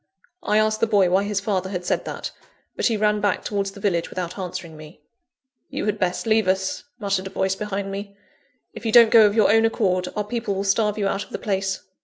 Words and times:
I 0.41 0.57
asked 0.57 0.79
the 0.79 0.87
boy 0.87 1.11
why 1.11 1.25
his 1.25 1.39
father 1.39 1.69
had 1.69 1.85
said 1.85 2.05
that; 2.05 2.31
but 2.75 2.87
he 2.87 2.97
ran 2.97 3.21
back 3.21 3.43
towards 3.43 3.69
the 3.73 3.79
village 3.79 4.09
without 4.09 4.35
answering 4.35 4.75
me. 4.75 4.99
"You 5.69 5.85
had 5.85 5.99
best 5.99 6.25
leave 6.25 6.47
us," 6.47 6.85
muttered 6.97 7.27
a 7.27 7.29
voice 7.29 7.53
behind 7.53 7.91
me. 7.91 8.17
"If 8.73 8.83
you 8.83 8.91
don't 8.91 9.11
go 9.11 9.27
of 9.27 9.35
your 9.35 9.51
own 9.51 9.63
accord, 9.63 10.07
our 10.15 10.23
people 10.23 10.55
will 10.55 10.63
starve 10.63 10.97
you 10.97 11.07
out 11.07 11.23
of 11.25 11.29
the 11.29 11.37
place." 11.37 11.81